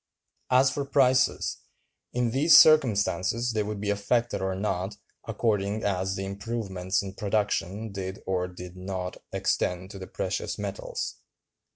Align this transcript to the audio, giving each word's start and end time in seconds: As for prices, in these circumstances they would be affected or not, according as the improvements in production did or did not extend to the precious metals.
As 0.49 0.71
for 0.71 0.83
prices, 0.83 1.57
in 2.11 2.31
these 2.31 2.57
circumstances 2.57 3.51
they 3.53 3.61
would 3.61 3.79
be 3.79 3.91
affected 3.91 4.41
or 4.41 4.55
not, 4.55 4.97
according 5.27 5.83
as 5.83 6.15
the 6.15 6.25
improvements 6.25 7.03
in 7.03 7.13
production 7.13 7.91
did 7.91 8.23
or 8.25 8.47
did 8.47 8.75
not 8.75 9.17
extend 9.31 9.91
to 9.91 9.99
the 9.99 10.07
precious 10.07 10.57
metals. 10.57 11.17